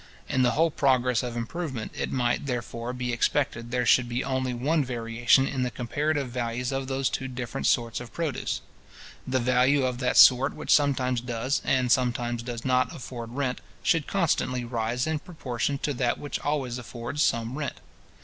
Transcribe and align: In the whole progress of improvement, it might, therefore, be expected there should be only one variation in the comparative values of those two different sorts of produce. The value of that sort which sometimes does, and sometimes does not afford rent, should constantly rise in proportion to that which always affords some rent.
In 0.27 0.41
the 0.41 0.53
whole 0.57 0.71
progress 0.71 1.21
of 1.21 1.37
improvement, 1.37 1.91
it 1.95 2.11
might, 2.11 2.47
therefore, 2.47 2.91
be 2.91 3.13
expected 3.13 3.69
there 3.69 3.85
should 3.85 4.09
be 4.09 4.23
only 4.23 4.51
one 4.51 4.83
variation 4.83 5.47
in 5.47 5.61
the 5.61 5.69
comparative 5.69 6.29
values 6.29 6.71
of 6.71 6.87
those 6.87 7.07
two 7.07 7.27
different 7.27 7.67
sorts 7.67 7.99
of 7.99 8.11
produce. 8.11 8.61
The 9.27 9.37
value 9.37 9.85
of 9.85 9.99
that 9.99 10.17
sort 10.17 10.55
which 10.55 10.73
sometimes 10.73 11.21
does, 11.21 11.61
and 11.63 11.91
sometimes 11.91 12.41
does 12.41 12.65
not 12.65 12.95
afford 12.95 13.33
rent, 13.35 13.61
should 13.83 14.07
constantly 14.07 14.65
rise 14.65 15.05
in 15.05 15.19
proportion 15.19 15.77
to 15.83 15.93
that 15.93 16.17
which 16.17 16.39
always 16.39 16.79
affords 16.79 17.21
some 17.21 17.55
rent. 17.55 17.79